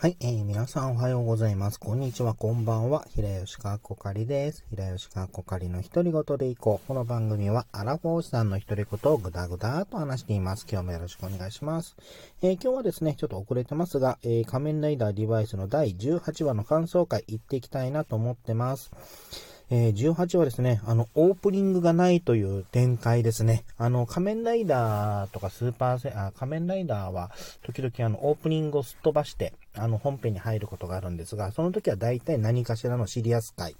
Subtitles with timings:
[0.00, 1.80] はい、えー、皆さんおはようございます。
[1.80, 3.04] こんにちは、こんばんは。
[3.16, 4.64] 平吉川こかりです。
[4.70, 6.86] 平吉川こかりの独り言でいこう。
[6.86, 10.68] この番組は、アラフォーさんの独り言をぐだぐだと話しています。
[10.70, 11.96] 今日もよろしくお願いします。
[12.42, 18.92] えー、今日はですね、ちょっと遅れてますが、えー、仮面ライダーデバイスの第18話の感想会行っていきたいなと思ってます。
[19.70, 23.64] えー、18話ですね、あの、オープニングがないという展開ですね。
[23.76, 27.30] あの、仮面ライダーとかスーパーセ、あ、仮面ライダーは、
[27.62, 33.76] 時々あの、オープニングをすっ飛ばして、あの、本編に入ることがあるんですが、その時は大体何かしらのシリアス回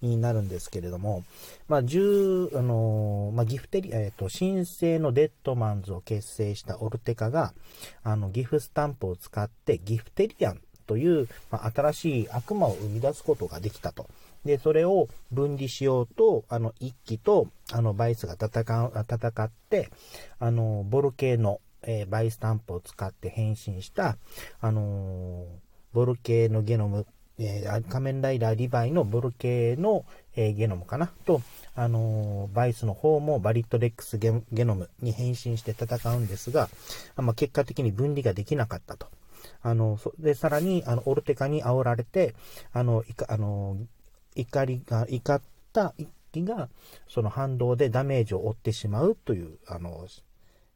[0.00, 1.22] になるんですけれども、
[1.68, 7.52] まあ、10、あのまあ、ギフテリ、えっ、ー、と、新生のデッドマンズを結成したオルテカが、
[8.02, 14.08] あの、ギフスタンプを使ってギフテリアンという、まあ、新しい悪魔を生み出すことができたと。
[14.46, 19.90] で、それを分離しようと、あの、一機と、あの、バイスが戦う、戦って、
[20.38, 24.16] あの、ボル系の、えー、バイスタンプを使って変身した、
[24.60, 25.44] あの、
[25.92, 27.06] ボル系のゲノム、
[27.38, 30.06] えー、仮面ライダーリバイのボル系の、
[30.36, 31.12] えー、ゲノムかな？
[31.26, 31.42] と、
[31.74, 36.70] あのバイスの方もバリッドレックスゲノムに変身して戦うんですが、
[37.16, 39.08] まあ、結果的に分離ができなかったと。
[39.62, 42.34] あの、で、さらに、あの、オルテカに煽られて、
[42.72, 43.76] あの、いか、あの、
[44.36, 45.42] 怒りが、怒っ
[45.72, 46.68] た一機が、
[47.08, 50.06] その反動でダメージを負ってしまうという、あの、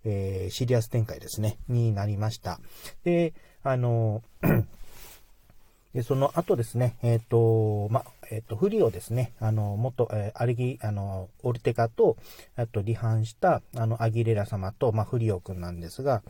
[0.04, 2.60] えー、シリアス展開ですね、になりました。
[3.04, 4.22] で、あの、
[5.94, 12.16] で、その後ですね、えっ、ー、と、ま、えっ、ー、と、フリオですね、あの、元、えー、アリギ、あの、オルテカと、
[12.54, 16.22] あと、離反した、あの、アギレラ様と、まあ、フリオ君なんですが、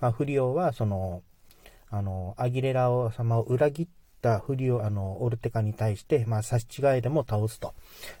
[0.00, 1.22] まあ、フリオは、その、
[1.90, 7.74] あの、アギレラ様を裏切ってたフリオ、あの、オルテカに対して、まあ、差し違いでも倒すと。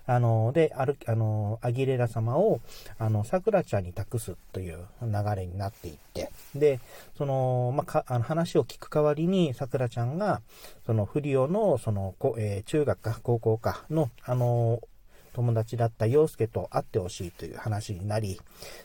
[0.06, 2.60] あの、で、ある、あの、アギレラ様を、
[2.98, 6.80] あの、桜ちゃんに託すという流れになっていって、で、
[7.16, 10.42] その、まあ、か、あの、話を聞く代わりに、桜ちゃんが、
[10.84, 14.80] その、フリオの、その、こえー、中学か、高校かの、あの、
[15.32, 18.40] 友達だった陽介と会ってほしいという話になり、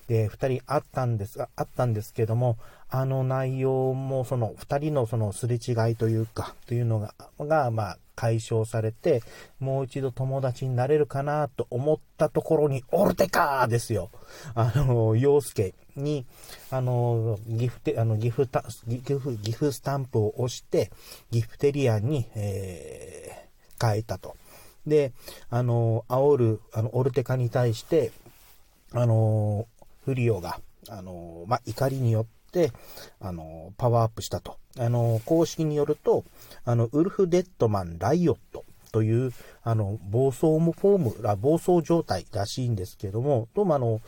[0.08, 2.58] で、二人会ったんですが、会ったんですけども、
[2.90, 9.22] あの内容も、その二人のそのすれ違いというか、というのが、が、まあ、解消されて、
[9.60, 14.10] もう一度友達になれるかなと思ったところに、オルテカーですよ。
[14.56, 16.26] あの、陽介に、
[16.72, 20.92] あの、ギフテ、あの、ギフタ、ギフ、ギフスタンプを押して、
[21.30, 24.36] ギフテリアに、えー、変えたと。
[24.88, 25.14] で、
[25.50, 28.12] あの、煽る、あの、オルテカに対して、
[28.94, 29.68] あの、
[30.06, 30.60] フリオが、
[30.90, 32.72] あの、まあ、怒りによって、
[33.20, 34.58] あの、パワーアップしたと。
[34.80, 36.24] あの、公式によると、
[36.64, 38.64] あの、ウルフ・デッドマン・ライオット
[38.98, 39.32] という、
[39.62, 44.02] あの、暴走フォーム、暴走状態らしいんですけども、どうもあの、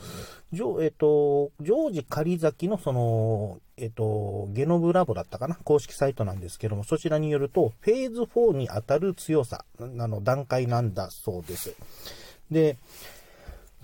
[0.52, 5.54] ジョ、えっ、と、ジョージ仮崎のその、えっ、と、ゲノブラボだったかな？
[5.62, 11.76] 公式サイトなんですけども、そちらによると、フェーズ4に当たる強さ、あの、段階なんだそうです。
[12.50, 12.76] で、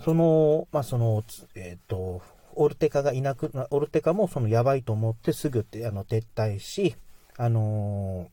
[0.03, 1.23] その、まあ、その、
[1.55, 2.21] えっ、と、
[2.55, 6.97] オルテカがいなく、オルテカもそのやばいと思ってすぐってあの撤退し、
[7.37, 8.27] あの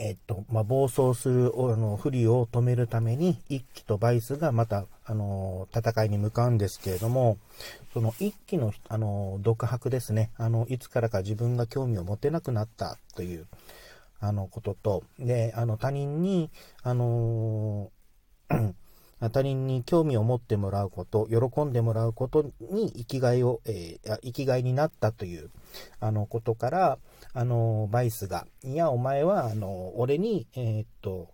[0.00, 7.38] えっと、まあ、暴走する、あの、不利を止めるために、一気とバイスがまた、あの、戦いに向かうんですけれども、
[7.92, 13.46] その一気の、あの、独白ですね、あの、いつからか自分が興味を持てなくなったという、
[14.20, 16.50] あの、ことと、で、あの、他人に、
[16.82, 17.90] あの
[19.20, 25.50] 他人に興味を持ってもらうこと、喜んでもらうことに生きがいを、えー、生きがいになったという、
[26.00, 26.98] あの、ことから、
[27.32, 31.30] あの、バイスが、いや、お前は、あの、俺に、えー、っと、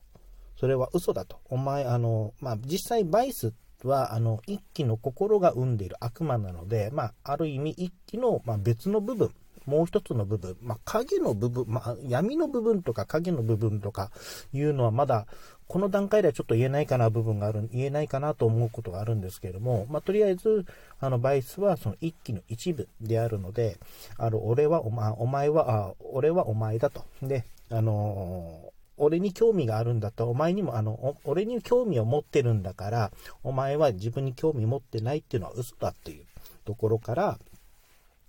[0.57, 1.41] それは嘘だと。
[1.51, 3.53] お前、あの、まあ、実際バイス
[3.83, 9.31] は、あの、一気の心が生んでいる悪魔なので、まあ、ある意味一気の、まあ、別の部分、
[9.67, 14.11] もう一つの部分、まあ、影の部分、まあ、闇の部分とか影の部分とか
[14.53, 15.27] いうのはまだ、
[15.67, 20.67] この段階ではちょっと言えないかな部分がある、言えないかなと思うことがあるんですけれども、まあ、とりあえず、
[21.01, 23.79] あの、バイスはその一気の一部であるので、
[24.19, 27.05] あの、俺はお前、お前は、あ、俺はお前だと。
[27.23, 33.11] で、あのー俺に興味があるんだったら、お前にも、あの、俺に興味を持ってるんだから、
[33.43, 36.25] お前は自分に興味持ってないっていうのは嘘だっていう
[36.65, 37.39] ところから、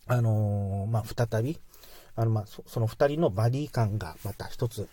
[0.07, 1.60] あのー、まあ、再び、
[2.16, 4.88] あの、まあ、そその二人のバディ感がまた一つ、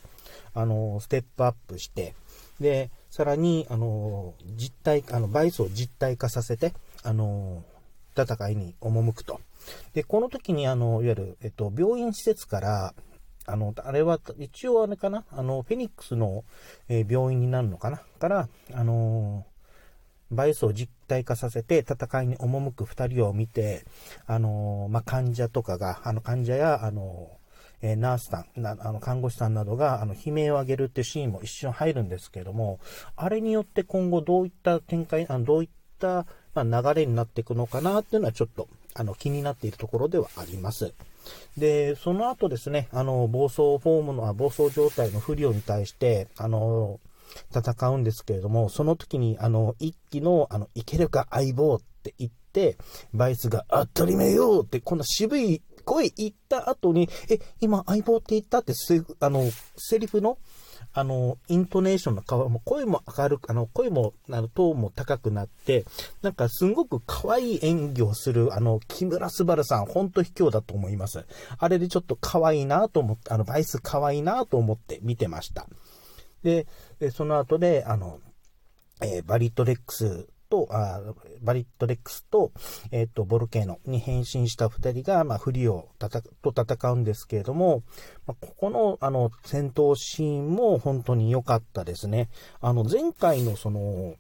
[0.55, 2.14] あのー、ステップアップして、
[2.61, 6.73] で、さらに、あのー、実体、あの、バイスを実体化させて、
[7.03, 7.64] あの
[8.17, 9.41] 戦いに赴くと。
[9.94, 12.94] で、この時に、あの、いわゆる、えっと、病院施設から、
[13.47, 16.44] あの、あれは、一応あれかな、あの、フェニックスの、
[16.88, 19.47] え、病院になるのかなから、あの
[20.32, 23.84] バイスを実体化させて戦いに赴く二人を見て、
[24.26, 27.31] あの、まあ、患者とかが、あの、患者や、あの、
[27.82, 32.79] え、ナースさん、あの看護師さんなどがあの悲鳴を上げるっていうシーンも一瞬入るんですけれども、
[33.17, 35.69] あれによって今後どういった展開、あのどういっ
[35.99, 40.94] た、ま、流れになっていくのかなっていうのはちょっとあの気になっているところではあります。
[41.56, 47.00] で、その後ですね、あの、暴走フォームの、暴走状態の不良に対して、あの、
[47.55, 52.76] 戦うんですけれども、その時に、あの、一機の、あの、いけるか相棒って言って、
[53.14, 58.73] バイスが当たり前よって、こんな渋い声言った後に、え、今相棒って言ったって、
[59.20, 59.44] あの、
[59.76, 60.38] セリフの、
[60.94, 65.84] あの、イントネーションの顔も、声も明るく、あの、声も、あの、トーンも高くなって、
[66.23, 71.25] なんかすごく可愛い演技をする、あの、木村昴さん、ほんと卑怯だと思います。
[71.58, 75.67] あれでちょっと可愛いなと思って、あの、バイス可愛いなと思って見てました。
[76.43, 76.67] で、
[77.11, 78.21] その後で、あの、
[79.00, 81.00] えー、バリッドレックスと、あ
[81.41, 82.53] バリッドレックスと、
[82.91, 87.83] えっ、ー、と、ボルケーノに変身した二人が、まあ、フリオと戦うんですけれども、
[88.27, 92.29] まあ、ここの、あの、戦闘シーンも本当に良かったですね。
[92.61, 94.17] あの、前回のその、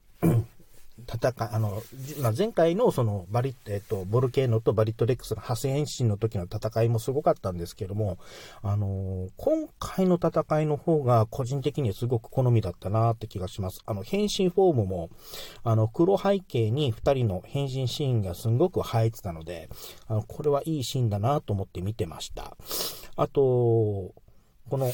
[1.00, 1.82] 戦い、あの、
[2.20, 8.18] ま、前回のそのバリえっと、ボルケーノとバリッドレックスの派生変身の時の戦いもすごかったんですけども、
[8.62, 13.82] あの、今回の戦いの方が個人的にはすごく好みだったなって気がします。
[13.86, 15.10] あの、変身フォームも、
[15.64, 19.68] あの、黒背景に2人の変身シーンがすごく映えてたので、
[20.06, 22.56] あの、これはいいシーンだなと思って見てました。
[23.16, 24.12] あと、
[24.68, 24.92] この、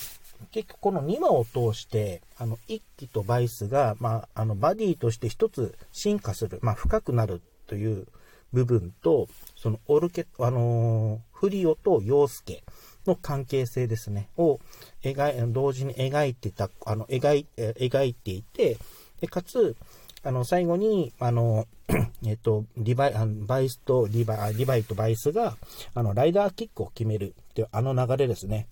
[0.51, 8.07] 結局この2話を通して、あの、一機とバイスが、まあ、あの、バディとして一つ進化する、まあ、深くなるという
[8.53, 12.65] 部分と、その、オルケ、あのー、フリオとヨースケ
[13.07, 14.61] の関係性ですね、を
[15.03, 18.79] 描い、同時に描いてた、あの、描い、描いていて、
[19.21, 19.77] で、かつ、
[20.23, 21.67] あの、最後に、あの、
[22.27, 25.57] えっと、リバイ、あのバイスとリバイ、リバイとバイスが、
[25.95, 28.67] あの、ライダーキックを決めるっていうあの流れですね。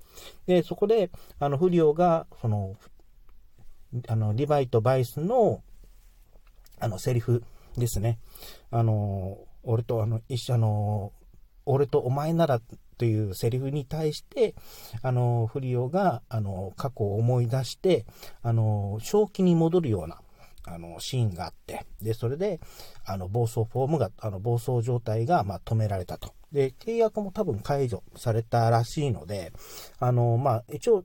[0.46, 2.76] で、そこで、あの、フリオが、その、
[4.08, 5.62] あの、リバイとバイスの、
[6.78, 7.42] あの、セリフ
[7.76, 8.18] ですね。
[8.70, 11.12] あの、俺と、あの、一緒、あの、
[11.64, 12.60] 俺とお前なら
[12.98, 14.54] というセリフに対して、
[15.02, 18.06] あの、フリオが、あの、過去を思い出して、
[18.42, 20.20] あの、正気に戻るような、
[20.66, 22.60] あの、シーンがあって、で、それで、
[23.04, 26.34] あの、暴走フォームが、あの、暴走状態が、まあ、止められたと。
[26.52, 29.52] で、契約も多分解除されたらしいので、
[29.98, 31.04] あの、まあ、一応、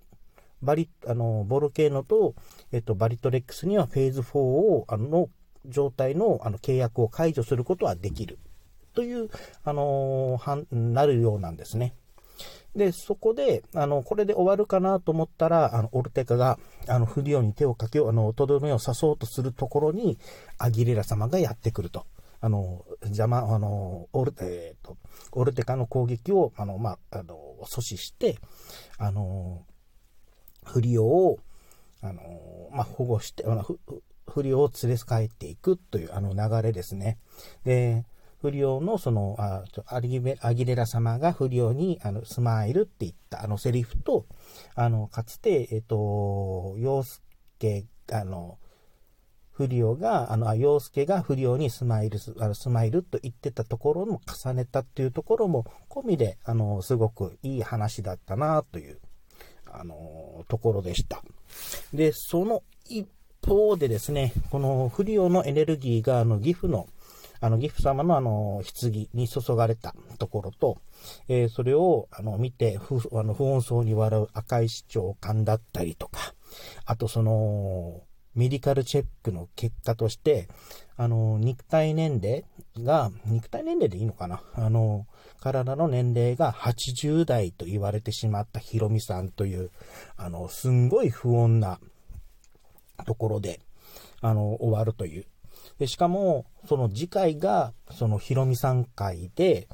[0.62, 2.36] バリ、あの、ボルケーノと、
[2.72, 5.30] えっと、バリトレックスにはフェーズ4を、あの、
[5.66, 8.40] 状態の、あの、契約を解除することはできる。
[8.94, 9.30] という、
[9.64, 11.96] あの、はんなるようなんですね。
[12.76, 16.58] で、そこで、あの、これで終わるかなと思ったら、あの、オルテカが、
[16.88, 20.18] あの、フリオに手をかけよう、あの、とどめを刺そうとするところに、
[20.58, 22.06] アギレラ様がやってくると。
[22.40, 24.98] あの、邪魔、あの、オル、え、ー、と、
[25.34, 28.40] オルテカの攻撃を、あの、まあ、あの、阻止して、
[28.98, 29.66] あの、
[30.64, 31.40] フリオを、
[32.02, 32.22] あの、
[32.72, 33.66] まあ、保護して、あの、
[34.32, 37.18] 不良を連れ帰っていくというあの流れですね。
[37.66, 38.06] で、
[38.42, 44.26] 不良のその、あアギアギレラ様が不良にあのスマイルって言ったあのセリフと、
[44.76, 48.58] あの、かつて、えっ、と、洋介、あの、
[49.52, 59.00] 不良が、あの、洋介が不良にスマイル、あのスマイルと言ってたところも重ねたっていうところも込みで、あの、すごくいい話だったなという、
[59.72, 61.22] あの、ところでした。
[61.94, 63.08] で、その一
[63.46, 66.88] 方でですね、この不良のエネルギーが、あの、岐阜の、
[67.42, 70.78] あの、岐阜様のあの、棺に注がれたところと、
[71.28, 76.36] えー、それを、あの、見て、不、あの、不穏そうに笑う赤石長官だったりとか、
[76.86, 80.48] あとその、メディカルチェックの結果として、
[80.96, 82.46] あの、肉体年齢
[82.78, 84.42] が、肉体年齢でいいのかな？
[84.54, 85.06] あの、
[85.40, 89.72] 体の年齢が80代と言われてしまったヒロミさんという、
[90.16, 91.80] あの、すんごい不穏な
[93.06, 93.60] ところで、
[94.22, 95.26] あの、終わるという。
[95.82, 99.68] で、しかも、その次回が、そのヒロミさん会で、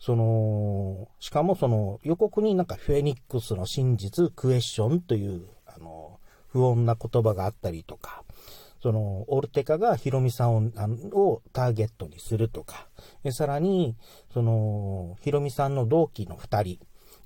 [0.00, 8.24] その、しかもその予告になんかフェニックスの真実クエスチョンという、あの、不穏な言葉があったりとか、
[8.82, 10.62] その、オルテカがヒロミさんを
[11.12, 12.88] をターゲットにするとか、
[13.30, 13.94] さらに、
[14.34, 16.80] その、ヒロミさんの同期の二人、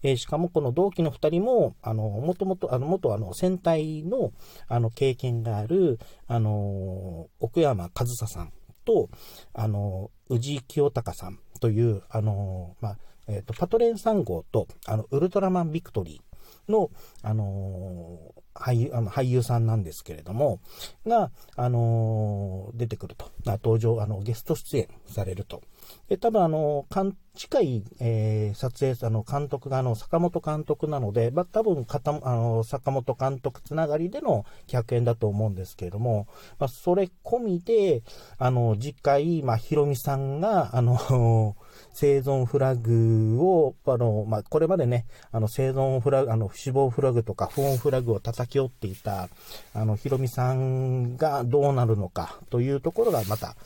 [0.06, 4.32] えー、しかもこの同期の2人も、あの、もともと、あの、元あの、戦隊の、
[4.68, 5.98] あの、経験がある、
[6.28, 8.52] あの、奥山和沙さん
[8.84, 9.10] と、
[9.52, 16.90] あの、宇治清隆さんという、あの、まあ、えっ、ー、と、パトレン3号と、あの、ウルトラマンビクトリー、の、
[17.22, 20.60] あの、俳優、あの、俳優さんなんですけれども、
[21.06, 23.30] が、あの、出てくると。
[23.44, 25.62] 登場、あの、ゲスト出演されると。
[26.08, 26.86] で、多分あの、
[27.34, 36.26] 近い、えー、撮影、あの、監督があの、坂本監督なので、まあ、多分、かた、あの、坂本監督つながりでの客演だと思うんですけれども、
[36.58, 38.02] まあ、それ込みで、
[38.38, 41.56] あの、次回、まあ、ヒロミさんが、あの、
[41.92, 49.28] 生存フラグを、あの、まあ、これまでね、あの、生存フラグ、あの、死亡フラグとか不穏フラグを叩き折っていた、
[49.74, 53.56] あの、ヒロミさんがどうなるのかというところがまた、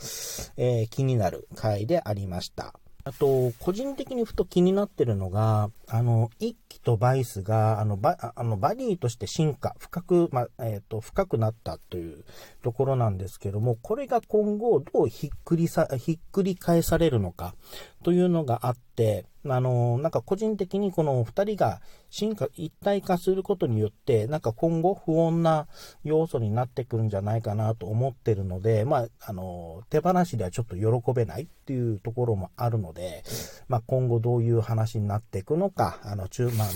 [0.56, 2.74] えー、気になる回でありました。
[3.10, 12.24] あと、個人的にふと気になってるのが、あの、一気とバイスが、あの、バあのバディとして進化、深く、まえっ、ー、と、深くなったという
[12.62, 17.56] ところなんですけども、これが今後どうひっくりさ、ひっくり返されるのか、
[18.04, 21.80] というのがあって、あの、なんか個人的にこの二人が
[22.10, 25.66] 進化、一体化することによって、なんか今後不穏な
[26.04, 33.24] 要素になってくるんじゃないかなと思ってるので、まあ、あの、手放しではちょっと喜べないっていうところもあるので、
[33.68, 36.68] まあ、今後どういう話になっていくのか、あの、中、まあ、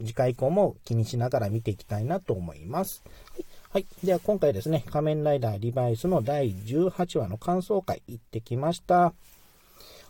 [0.00, 3.02] 次回以降も気にしながら見ていきたいなと思います。
[3.70, 3.86] はい。
[4.02, 9.12] では今回ですね、仮面ライダーリバイスの第18話の感想会行ってきました。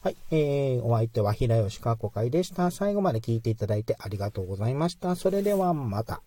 [0.03, 0.17] はい。
[0.31, 2.71] えー、お相手は平吉かこ会でした。
[2.71, 5.15] 最後まで聞いていただいてありがとうございました。
[5.15, 6.23] それではまた。